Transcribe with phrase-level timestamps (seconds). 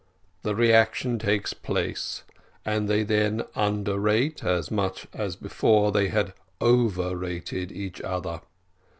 [0.41, 2.23] The reaction takes place,
[2.65, 8.41] and they then underrate, as much as before they had overrated, each other.